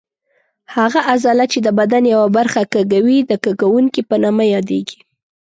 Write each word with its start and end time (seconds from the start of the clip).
هغه 0.75 0.99
عضله 1.11 1.45
چې 1.53 1.59
د 1.65 1.67
بدن 1.79 2.03
یوه 2.13 2.27
برخه 2.37 2.61
کږوي 2.73 3.19
د 3.23 3.31
کږوونکې 3.43 4.01
په 4.09 4.15
نامه 4.23 4.45
یادېږي. 4.53 4.99